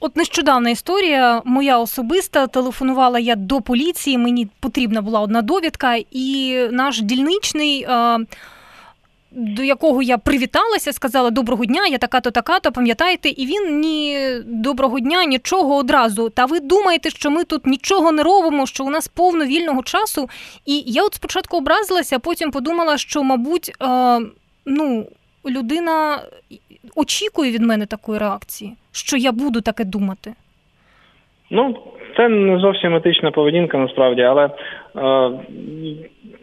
От 0.00 0.16
нещодавна 0.16 0.70
історія 0.70 1.42
моя 1.44 1.78
особиста. 1.78 2.46
Телефонувала 2.46 3.18
я 3.18 3.36
до 3.36 3.60
поліції. 3.60 4.18
Мені 4.18 4.48
потрібна 4.60 5.02
була 5.02 5.20
одна 5.20 5.42
довідка, 5.42 5.96
і 6.10 6.56
наш 6.72 7.00
дільничний 7.00 7.86
до 9.34 9.62
якого 9.62 10.02
я 10.02 10.18
привіталася, 10.18 10.92
сказала 10.92 11.30
доброго 11.30 11.64
дня, 11.64 11.86
я 11.86 11.98
така-то, 11.98 12.30
така-то, 12.30 12.72
пам'ятаєте, 12.72 13.28
і 13.28 13.46
він 13.46 13.80
ні 13.80 14.18
доброго 14.44 15.00
дня, 15.00 15.24
нічого 15.24 15.76
одразу. 15.76 16.30
Та 16.30 16.44
ви 16.44 16.60
думаєте, 16.60 17.10
що 17.10 17.30
ми 17.30 17.44
тут 17.44 17.66
нічого 17.66 18.12
не 18.12 18.22
робимо, 18.22 18.66
що 18.66 18.84
у 18.84 18.90
нас 18.90 19.08
повно 19.08 19.44
вільного 19.44 19.82
часу? 19.82 20.28
І 20.66 20.82
я 20.86 21.04
от 21.04 21.14
спочатку 21.14 21.56
образилася, 21.56 22.18
потім 22.18 22.50
подумала, 22.50 22.98
що, 22.98 23.22
мабуть, 23.22 23.72
е, 23.82 24.18
ну, 24.66 25.06
людина 25.46 26.18
очікує 26.96 27.52
від 27.52 27.62
мене 27.62 27.86
такої 27.86 28.18
реакції, 28.18 28.76
що 28.92 29.16
я 29.16 29.32
буду 29.32 29.60
таке 29.60 29.84
думати. 29.84 30.34
Ну, 31.50 31.76
це 32.16 32.28
не 32.28 32.58
зовсім 32.58 32.96
етична 32.96 33.30
поведінка 33.30 33.78
насправді, 33.78 34.22
але 34.22 34.50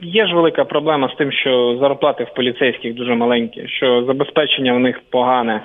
є 0.02 0.28
ж 0.28 0.36
велика 0.36 0.66
проблема 0.66 1.10
з 1.10 1.18
тим, 1.18 1.32
що 1.32 1.78
зарплати 1.82 2.24
в 2.24 2.34
поліцейських 2.34 2.94
дуже 2.94 3.16
маленькі, 3.16 3.68
що 3.68 4.04
забезпечення 4.04 4.74
в 4.74 4.80
них 4.80 5.00
погане, 5.10 5.62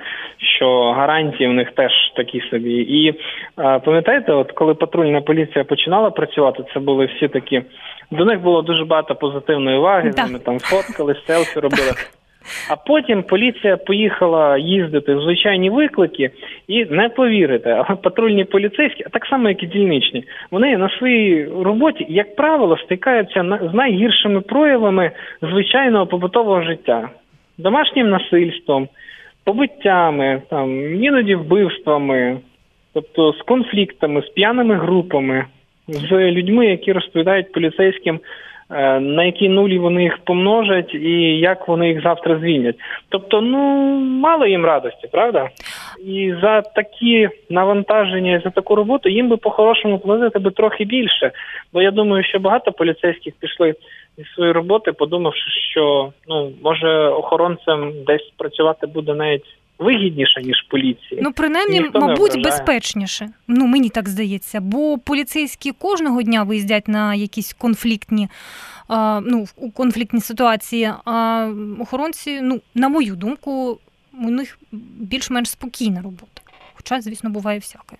що 0.58 0.92
гарантії 0.92 1.48
в 1.48 1.52
них 1.52 1.70
теж 1.70 1.92
такі 2.16 2.40
собі. 2.40 2.74
І 2.74 3.08
е, 3.08 3.14
пам'ятаєте, 3.78 4.32
от 4.32 4.52
коли 4.52 4.74
патрульна 4.74 5.20
поліція 5.20 5.64
починала 5.64 6.10
працювати, 6.10 6.64
це 6.74 6.80
були 6.80 7.06
всі 7.06 7.28
такі. 7.28 7.62
До 8.10 8.24
них 8.24 8.40
було 8.40 8.62
дуже 8.62 8.84
багато 8.84 9.14
позитивної 9.14 9.78
уваги. 9.78 10.10
Вони 10.16 10.38
там 10.38 10.58
фоткали, 10.58 11.14
селфі 11.26 11.60
робили. 11.60 11.92
А 12.70 12.76
потім 12.76 13.22
поліція 13.22 13.76
поїхала 13.76 14.58
їздити 14.58 15.14
в 15.14 15.22
звичайні 15.22 15.70
виклики, 15.70 16.30
і 16.68 16.84
не 16.84 17.08
повірите, 17.08 17.70
але 17.70 17.96
патрульні 18.02 18.44
поліцейські, 18.44 19.04
а 19.06 19.08
так 19.08 19.26
само, 19.26 19.48
як 19.48 19.62
і 19.62 19.66
дільничні, 19.66 20.24
вони 20.50 20.76
на 20.76 20.88
своїй 20.88 21.44
роботі, 21.44 22.06
як 22.08 22.36
правило, 22.36 22.76
стикаються 22.76 23.58
з 23.72 23.74
найгіршими 23.74 24.40
проявами 24.40 25.10
звичайного 25.42 26.06
побутового 26.06 26.62
життя, 26.62 27.08
домашнім 27.58 28.10
насильством, 28.10 28.88
побиттями, 29.44 30.42
там 30.50 30.94
іноді 31.04 31.34
вбивствами, 31.34 32.38
тобто 32.94 33.32
з 33.32 33.42
конфліктами, 33.42 34.22
з 34.22 34.28
п'яними 34.28 34.74
групами, 34.74 35.44
з 35.88 36.12
людьми, 36.12 36.66
які 36.66 36.92
розповідають 36.92 37.52
поліцейським. 37.52 38.20
Е, 38.74 39.00
на 39.00 39.24
які 39.24 39.48
нулі 39.48 39.78
вони 39.78 40.02
їх 40.02 40.18
помножать 40.18 40.94
і 40.94 41.38
як 41.38 41.68
вони 41.68 41.88
їх 41.88 42.02
завтра 42.02 42.38
звільнять. 42.38 42.76
Тобто, 43.08 43.40
ну 43.40 43.58
мало 43.98 44.46
їм 44.46 44.64
радості, 44.64 45.08
правда? 45.12 45.48
І 46.04 46.34
за 46.42 46.60
такі 46.60 47.28
навантаження, 47.50 48.40
за 48.44 48.50
таку 48.50 48.74
роботу 48.74 49.08
їм 49.08 49.28
би 49.28 49.36
по-хорошому 49.36 49.98
платити 49.98 50.38
би 50.38 50.50
трохи 50.50 50.84
більше. 50.84 51.30
Бо 51.72 51.82
я 51.82 51.90
думаю, 51.90 52.24
що 52.24 52.38
багато 52.38 52.72
поліцейських 52.72 53.34
пішли 53.40 53.74
зі 54.18 54.24
своєї 54.24 54.52
роботи, 54.52 54.92
подумавши, 54.92 55.50
що 55.70 56.12
ну 56.28 56.52
може 56.62 57.08
охоронцем 57.08 57.92
десь 58.06 58.32
працювати 58.38 58.86
буде 58.86 59.14
навіть 59.14 59.56
вигідніше, 59.78 60.42
ніж 60.42 60.62
поліції. 60.62 61.20
Ну, 61.22 61.32
принаймні, 61.32 61.80
Ніхто 61.80 62.00
мабуть, 62.00 62.42
безпечніше. 62.42 63.30
Ну, 63.48 63.66
мені 63.66 63.88
так 63.88 64.08
здається. 64.08 64.60
Бо 64.60 64.98
поліцейські 64.98 65.72
кожного 65.72 66.22
дня 66.22 66.42
виїздять 66.42 66.88
на 66.88 67.14
якісь 67.14 67.52
конфліктні 67.52 68.28
а, 68.88 69.20
ну, 69.24 69.46
конфліктні 69.74 70.20
ситуації. 70.20 70.92
А 71.04 71.48
охоронці, 71.80 72.40
ну, 72.40 72.60
на 72.74 72.88
мою 72.88 73.16
думку, 73.16 73.78
у 74.12 74.30
них 74.30 74.58
більш-менш 74.98 75.50
спокійна 75.50 76.02
робота. 76.02 76.42
Хоча, 76.74 77.00
звісно, 77.00 77.30
буває 77.30 77.58
всяке. 77.58 77.96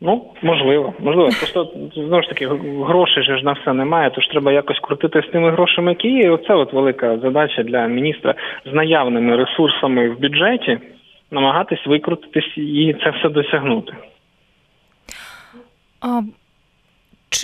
Ну, 0.00 0.24
можливо, 0.42 0.94
можливо. 0.98 1.30
Просто 1.40 1.72
знову 1.94 2.22
ж 2.22 2.28
таки 2.28 2.46
грошей 2.86 3.22
ж 3.22 3.44
на 3.44 3.52
все 3.52 3.72
немає, 3.72 4.10
тож 4.14 4.26
треба 4.26 4.52
якось 4.52 4.78
крутити 4.78 5.22
з 5.28 5.32
тими 5.32 5.50
грошами, 5.50 5.90
які 5.90 6.08
є. 6.08 6.22
І 6.22 6.28
Оце 6.28 6.54
от 6.54 6.72
велика 6.72 7.18
задача 7.18 7.62
для 7.62 7.86
міністра 7.86 8.34
з 8.66 8.72
наявними 8.72 9.36
ресурсами 9.36 10.10
в 10.10 10.20
бюджеті 10.20 10.78
намагатись 11.30 11.86
викрутитись 11.86 12.56
і 12.56 12.96
це 13.04 13.10
все 13.10 13.28
досягнути. 13.28 13.92
А, 16.00 16.20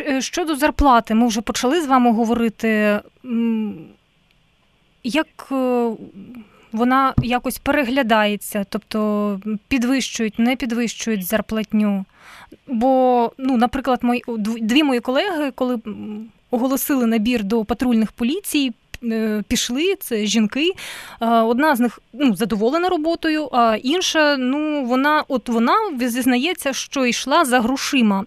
е, 0.08 0.20
щодо 0.20 0.54
зарплати, 0.54 1.14
ми 1.14 1.26
вже 1.28 1.40
почали 1.42 1.80
з 1.80 1.88
вами 1.88 2.12
говорити. 2.12 3.00
Як 5.04 5.48
е, 5.52 5.90
вона 6.72 7.14
якось 7.22 7.58
переглядається, 7.58 8.64
тобто 8.68 9.40
підвищують, 9.68 10.38
не 10.38 10.56
підвищують 10.56 11.26
зарплатню. 11.26 12.04
Бо, 12.66 13.32
ну, 13.38 13.56
наприклад, 13.56 13.98
мої 14.02 14.22
дві 14.60 14.82
мої 14.82 15.00
колеги, 15.00 15.52
коли 15.54 15.78
оголосили 16.50 17.06
набір 17.06 17.44
до 17.44 17.64
патрульних 17.64 18.12
поліцій, 18.12 18.72
е, 19.04 19.42
пішли, 19.48 19.94
це 20.00 20.26
жінки. 20.26 20.72
Одна 21.20 21.76
з 21.76 21.80
них 21.80 22.00
ну, 22.12 22.36
задоволена 22.36 22.88
роботою, 22.88 23.48
а 23.52 23.76
інша, 23.82 24.36
ну, 24.36 24.84
вона 24.84 25.24
от 25.28 25.48
вона 25.48 25.74
зізнається, 26.00 26.72
що 26.72 27.06
йшла 27.06 27.44
за 27.44 27.60
грошима. 27.60 28.24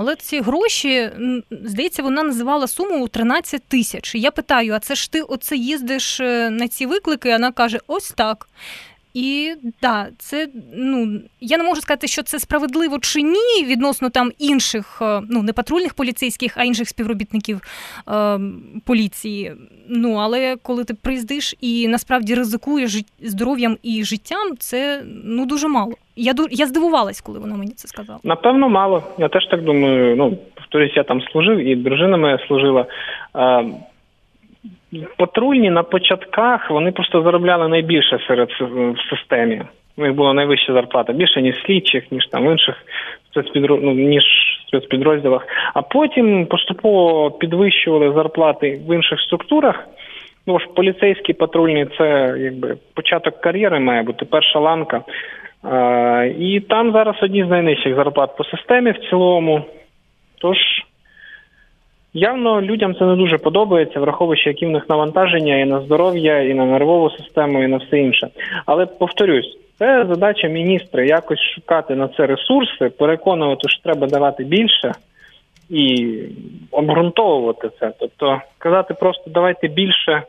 Але 0.00 0.16
ці 0.16 0.40
гроші, 0.40 1.10
здається, 1.50 2.02
вона 2.02 2.22
називала 2.22 2.66
суму 2.66 3.04
у 3.04 3.08
13 3.08 3.62
тисяч. 3.62 4.14
Я 4.14 4.30
питаю: 4.30 4.74
а 4.74 4.78
це 4.78 4.94
ж 4.94 5.12
ти 5.12 5.22
оце 5.22 5.56
їздиш 5.56 6.20
е, 6.20 6.50
на 6.50 6.68
ці 6.68 6.86
виклики? 6.86 7.32
Вона 7.32 7.52
каже: 7.52 7.78
ось 7.86 8.10
так. 8.10 8.48
І 9.14 9.54
да, 9.82 10.08
це 10.18 10.48
ну 10.74 11.20
я 11.40 11.58
не 11.58 11.64
можу 11.64 11.80
сказати, 11.80 12.06
що 12.06 12.22
це 12.22 12.38
справедливо 12.38 12.98
чи 12.98 13.22
ні 13.22 13.64
відносно 13.64 14.10
там 14.10 14.32
інших, 14.38 14.98
е, 15.02 15.22
ну 15.30 15.42
не 15.42 15.52
патрульних 15.52 15.94
поліцейських, 15.94 16.52
а 16.56 16.64
інших 16.64 16.88
співробітників 16.88 17.60
е, 18.08 18.40
поліції. 18.84 19.54
Ну 19.88 20.14
але 20.14 20.56
коли 20.56 20.84
ти 20.84 20.94
приїздиш 20.94 21.54
і 21.60 21.88
насправді 21.88 22.34
ризикуєш 22.34 23.02
здоров'ям 23.22 23.78
і 23.82 24.04
життям, 24.04 24.56
це 24.58 25.02
ну 25.24 25.46
дуже 25.46 25.68
мало. 25.68 25.94
Я 26.22 26.34
я 26.50 26.66
здивувалась, 26.66 27.20
коли 27.20 27.38
вона 27.38 27.56
мені 27.56 27.70
це 27.70 27.88
сказала. 27.88 28.20
Напевно, 28.24 28.68
мало. 28.68 29.02
Я 29.18 29.28
теж 29.28 29.46
так 29.46 29.62
думаю. 29.62 30.16
Ну 30.16 30.38
повторюсь, 30.54 30.96
я 30.96 31.02
там 31.02 31.22
служив, 31.22 31.58
і 31.58 31.76
дружина 31.76 32.16
моя 32.16 32.38
служила. 32.46 32.86
Е, 33.36 33.64
Патрульні 35.16 35.70
на 35.70 35.82
початках 35.82 36.70
вони 36.70 36.92
просто 36.92 37.22
заробляли 37.22 37.68
найбільше 37.68 38.18
серед 38.28 38.48
в 38.60 38.94
системі. 39.10 39.62
У 39.96 40.02
них 40.02 40.14
була 40.14 40.32
найвища 40.32 40.72
зарплата, 40.72 41.12
більше 41.12 41.42
ніж 41.42 41.54
слідчих, 41.66 42.12
ніж 42.12 42.26
там 42.26 42.48
в 42.48 42.50
інших 42.50 42.74
спецпідроз... 43.30 43.80
ну, 43.82 43.94
ніж 43.94 44.24
спецпідрозділах. 44.68 45.46
А 45.74 45.82
потім 45.82 46.46
поступово 46.46 47.30
підвищували 47.30 48.12
зарплати 48.12 48.80
в 48.88 48.94
інших 48.94 49.20
структурах. 49.20 49.88
Ну 50.46 50.58
ж 50.58 50.66
поліцейські 50.76 51.32
патрульні 51.32 51.86
це 51.98 52.34
якби 52.38 52.76
початок 52.94 53.40
кар'єри 53.40 53.80
має 53.80 54.02
бути 54.02 54.24
перша 54.24 54.58
ланка. 54.58 55.02
І 56.38 56.60
там 56.68 56.92
зараз 56.92 57.16
одні 57.22 57.44
з 57.44 57.48
найнижчих 57.48 57.94
зарплат 57.94 58.36
по 58.36 58.44
системі 58.44 58.90
в 58.90 59.10
цілому. 59.10 59.64
Тож 60.38 60.56
Явно 62.14 62.62
людям 62.62 62.94
це 62.94 63.04
не 63.04 63.16
дуже 63.16 63.38
подобається, 63.38 64.00
враховуючи, 64.00 64.50
які 64.50 64.66
в 64.66 64.70
них 64.70 64.88
навантаження 64.88 65.56
і 65.56 65.64
на 65.64 65.80
здоров'я, 65.80 66.42
і 66.42 66.54
на 66.54 66.66
нервову 66.66 67.10
систему, 67.10 67.62
і 67.62 67.66
на 67.66 67.76
все 67.76 67.98
інше. 67.98 68.28
Але 68.66 68.86
повторюсь, 68.86 69.58
це 69.78 70.06
задача 70.08 70.48
міністра 70.48 71.04
якось 71.04 71.40
шукати 71.54 71.94
на 71.94 72.08
це 72.08 72.26
ресурси, 72.26 72.88
переконувати, 72.88 73.68
що 73.68 73.82
треба 73.82 74.06
давати 74.06 74.44
більше 74.44 74.92
і 75.70 76.16
обґрунтовувати 76.70 77.70
це. 77.80 77.92
Тобто 77.98 78.40
казати 78.58 78.94
просто 78.94 79.30
давайте 79.30 79.68
більше, 79.68 80.22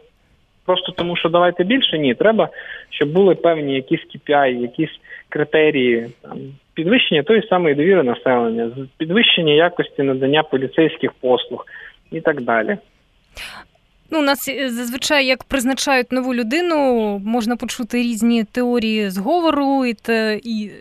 просто 0.66 0.92
тому 0.92 1.18
що 1.18 1.30
давайте 1.30 1.64
більше, 1.64 1.98
ні, 2.00 2.14
треба, 2.14 2.50
щоб 2.90 3.14
були 3.14 3.36
певні 3.36 3.76
якісь 3.76 4.02
KPI, 4.16 4.62
якісь 4.62 5.00
критерії 5.30 6.08
там 6.22 6.38
підвищення 6.74 7.24
тої 7.24 7.48
самої 7.48 7.76
довіри 7.76 8.04
населення, 8.04 8.72
підвищення 8.98 9.54
якості 9.54 10.04
надання 10.04 10.44
поліцейських 10.44 11.14
послуг 11.14 11.66
і 12.12 12.22
так 12.22 12.42
далі. 12.42 12.78
Ну, 14.12 14.20
у 14.20 14.22
нас 14.22 14.48
е, 14.48 14.70
зазвичай 14.70 15.26
як 15.26 15.44
призначають 15.44 16.12
нову 16.12 16.34
людину, 16.34 17.20
можна 17.26 17.56
почути 17.56 17.98
різні 17.98 18.44
теорії 18.44 19.10
зговору 19.10 19.86
і 19.86 19.94
те, 19.94 20.40
і 20.44 20.72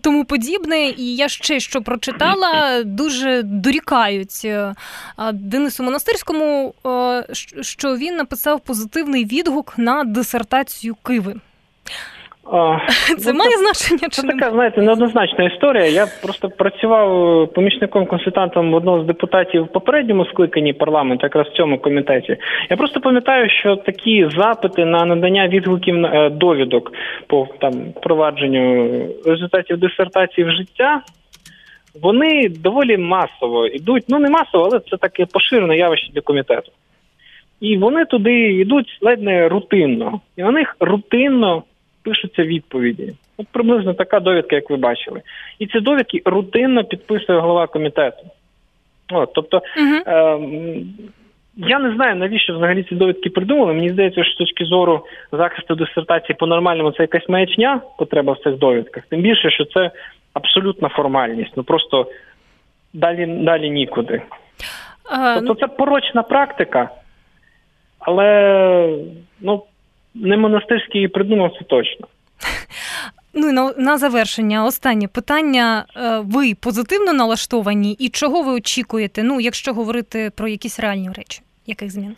тому 0.00 0.24
подібне. 0.24 0.88
І 0.88 1.16
я 1.16 1.28
ще 1.28 1.60
що 1.60 1.82
прочитала, 1.82 2.82
дуже 2.82 3.42
дорікають 3.42 4.40
е, 4.44 4.74
Денису 5.32 5.82
Монастирському, 5.82 6.74
е, 6.86 7.26
що 7.60 7.96
він 7.96 8.16
написав 8.16 8.60
позитивний 8.60 9.24
відгук 9.24 9.74
на 9.76 10.04
дисертацію 10.04 10.94
Киви. 10.94 11.34
Це 13.18 13.32
ну, 13.32 13.38
має 13.38 13.56
значення? 13.56 14.08
Це 14.10 14.22
така, 14.22 14.50
знаєте, 14.50 14.82
неоднозначна 14.82 15.44
історія. 15.44 15.86
Я 15.86 16.06
просто 16.22 16.50
працював 16.50 17.48
помічником 17.52 18.06
консультантом 18.06 18.74
одного 18.74 19.02
з 19.02 19.06
депутатів 19.06 19.64
в 19.64 19.72
попередньому 19.72 20.24
скликанні 20.24 20.72
парламенту, 20.72 21.26
якраз 21.26 21.46
в 21.46 21.56
цьому 21.56 21.78
комітеті. 21.78 22.36
Я 22.70 22.76
просто 22.76 23.00
пам'ятаю, 23.00 23.50
що 23.50 23.76
такі 23.76 24.28
запити 24.36 24.84
на 24.84 25.04
надання 25.04 25.48
відгуків 25.48 26.04
е, 26.04 26.30
довідок 26.30 26.92
по 27.26 27.48
там 27.60 27.72
провадженню 28.02 28.90
результатів 29.26 29.78
дисертації 29.78 30.46
в 30.46 30.50
життя. 30.50 31.02
Вони 32.02 32.48
доволі 32.48 32.96
масово 32.96 33.66
йдуть. 33.66 34.04
Ну 34.08 34.18
не 34.18 34.30
масово, 34.30 34.64
але 34.64 34.80
це 34.90 34.96
таке 34.96 35.26
поширене 35.26 35.76
явище 35.76 36.12
для 36.12 36.20
комітету. 36.20 36.72
І 37.60 37.78
вони 37.78 38.04
туди 38.04 38.52
йдуть 38.52 38.98
ледь 39.00 39.22
не 39.22 39.48
рутинно. 39.48 40.20
І 40.36 40.42
на 40.42 40.50
них 40.50 40.76
рутинно 40.80 41.62
пишуться 42.02 42.42
відповіді. 42.42 43.12
От 43.36 43.46
приблизно 43.52 43.94
така 43.94 44.20
довідка, 44.20 44.56
як 44.56 44.70
ви 44.70 44.76
бачили. 44.76 45.20
І 45.58 45.66
ці 45.66 45.80
довідки 45.80 46.22
рутинно 46.24 46.84
підписує 46.84 47.38
голова 47.38 47.66
комітету. 47.66 48.22
От, 49.12 49.32
Тобто 49.34 49.62
uh 49.78 50.02
е, 50.06 50.84
я 51.56 51.78
не 51.78 51.94
знаю, 51.94 52.16
навіщо 52.16 52.56
взагалі 52.56 52.82
ці 52.82 52.94
довідки 52.94 53.30
придумали. 53.30 53.72
Мені 53.72 53.90
здається, 53.90 54.24
що 54.24 54.32
з 54.32 54.36
точки 54.36 54.64
зору 54.64 55.06
захисту 55.32 55.74
дисертації 55.74 56.36
по-нормальному 56.38 56.92
це 56.92 57.02
якась 57.02 57.28
маячня, 57.28 57.80
потреба 57.98 58.32
в 58.32 58.38
цих 58.38 58.56
довідках. 58.56 59.04
Тим 59.08 59.20
більше, 59.20 59.50
що 59.50 59.64
це 59.64 59.90
абсолютна 60.32 60.88
формальність. 60.88 61.52
Ну 61.56 61.62
просто 61.62 62.06
далі 62.92 63.26
далі 63.26 63.70
нікуди. 63.70 64.22
Тобто 65.34 65.54
це 65.54 65.66
порочна 65.66 66.22
практика, 66.22 66.90
але 67.98 68.98
ну 69.40 69.62
не 70.14 70.36
монастирський 70.36 70.98
її 70.98 71.08
придумав, 71.08 71.52
це 71.58 71.64
точно. 71.64 72.06
Ну 73.34 73.48
і 73.48 73.52
на, 73.52 73.72
на 73.78 73.98
завершення, 73.98 74.64
останнє 74.64 75.08
питання. 75.14 75.84
Е, 75.96 76.00
ви 76.24 76.54
позитивно 76.62 77.12
налаштовані 77.12 77.92
і 77.92 78.08
чого 78.08 78.42
ви 78.42 78.52
очікуєте? 78.52 79.22
Ну, 79.22 79.40
якщо 79.40 79.72
говорити 79.72 80.30
про 80.36 80.48
якісь 80.48 80.80
реальні 80.80 81.08
речі, 81.08 81.42
яких 81.66 81.90
змін? 81.90 82.16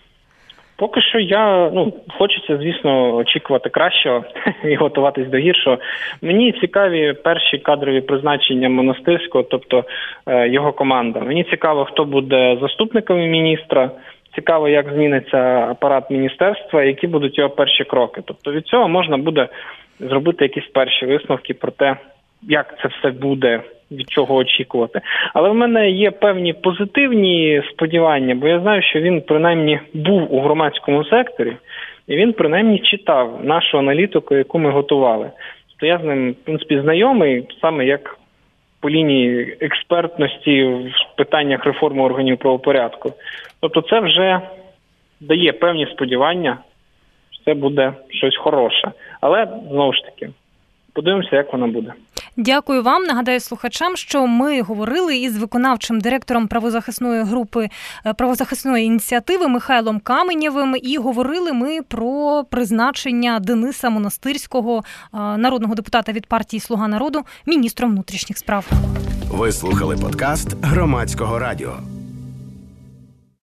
Поки 0.76 1.00
що 1.00 1.18
я 1.18 1.70
ну 1.74 1.92
хочеться, 2.18 2.56
звісно, 2.56 3.16
очікувати 3.16 3.68
кращого 3.68 4.24
і 4.64 4.74
готуватись 4.74 5.28
до 5.28 5.38
гіршого. 5.38 5.78
Мені 6.22 6.52
цікаві 6.52 7.12
перші 7.12 7.58
кадрові 7.58 8.00
призначення 8.00 8.68
монастирського, 8.68 9.44
тобто 9.50 9.84
е, 10.26 10.48
його 10.48 10.72
команда. 10.72 11.20
Мені 11.20 11.44
цікаво, 11.44 11.84
хто 11.84 12.04
буде 12.04 12.58
заступником 12.60 13.18
міністра. 13.18 13.90
Цікаво, 14.34 14.68
як 14.68 14.92
зміниться 14.92 15.38
апарат 15.70 16.10
міністерства, 16.10 16.84
які 16.84 17.06
будуть 17.06 17.38
його 17.38 17.50
перші 17.50 17.84
кроки. 17.84 18.22
Тобто 18.24 18.52
від 18.52 18.66
цього 18.66 18.88
можна 18.88 19.16
буде 19.16 19.48
зробити 20.00 20.44
якісь 20.44 20.72
перші 20.74 21.06
висновки 21.06 21.54
про 21.54 21.70
те, 21.70 21.96
як 22.42 22.78
це 22.82 22.88
все 22.88 23.10
буде, 23.10 23.60
від 23.90 24.10
чого 24.10 24.34
очікувати. 24.34 25.00
Але 25.34 25.48
в 25.48 25.54
мене 25.54 25.90
є 25.90 26.10
певні 26.10 26.52
позитивні 26.52 27.62
сподівання, 27.72 28.34
бо 28.34 28.48
я 28.48 28.60
знаю, 28.60 28.82
що 28.82 29.00
він 29.00 29.20
принаймні 29.20 29.80
був 29.94 30.34
у 30.34 30.40
громадському 30.40 31.04
секторі, 31.04 31.56
і 32.08 32.16
він 32.16 32.32
принаймні 32.32 32.78
читав 32.78 33.40
нашу 33.44 33.78
аналітику, 33.78 34.34
яку 34.34 34.58
ми 34.58 34.70
готували. 34.70 35.30
Тобто 35.70 35.86
я 35.86 35.98
з 35.98 36.04
ним 36.04 36.32
в 36.32 36.44
принципі 36.44 36.80
знайомий 36.80 37.46
саме 37.60 37.86
як 37.86 38.18
по 38.84 38.90
лінії 38.90 39.56
експертності 39.60 40.64
в 40.64 41.16
питаннях 41.16 41.64
реформи 41.64 42.02
органів 42.02 42.38
правопорядку. 42.38 43.12
Тобто, 43.60 43.82
це 43.82 44.00
вже 44.00 44.40
дає 45.20 45.52
певні 45.52 45.86
сподівання, 45.86 46.58
що 47.30 47.44
це 47.44 47.54
буде 47.54 47.92
щось 48.10 48.36
хороше. 48.36 48.92
Але 49.20 49.48
знову 49.70 49.92
ж 49.92 50.04
таки. 50.04 50.30
Подивимося, 50.92 51.36
як 51.36 51.52
вона 51.52 51.66
буде. 51.66 51.92
Дякую 52.36 52.82
вам. 52.82 53.04
Нагадаю 53.04 53.40
слухачам, 53.40 53.96
що 53.96 54.26
ми 54.26 54.62
говорили 54.62 55.16
із 55.16 55.38
виконавчим 55.38 56.00
директором 56.00 56.48
правозахисної 56.48 57.22
групи 57.22 57.68
е, 58.06 58.14
правозахисної 58.14 58.86
ініціативи 58.86 59.48
Михайлом 59.48 60.00
Каменєвим. 60.00 60.76
І 60.82 60.98
говорили 60.98 61.52
ми 61.52 61.82
про 61.82 62.44
призначення 62.50 63.38
Дениса 63.38 63.90
Монастирського, 63.90 64.78
е, 64.78 65.16
народного 65.18 65.74
депутата 65.74 66.12
від 66.12 66.26
партії 66.26 66.60
Слуга 66.60 66.88
народу, 66.88 67.22
міністром 67.46 67.90
внутрішніх 67.90 68.38
справ. 68.38 68.66
Ви 69.30 69.52
слухали 69.52 69.96
подкаст 69.96 70.56
громадського 70.62 71.38
радіо. 71.38 71.93